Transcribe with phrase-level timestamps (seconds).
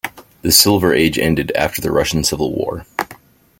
[0.41, 2.87] The Silver Age ended after the Russian Civil War.